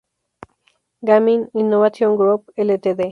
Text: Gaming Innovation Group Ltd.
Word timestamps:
Gaming 1.09 1.43
Innovation 1.61 2.15
Group 2.21 2.41
Ltd. 2.67 3.01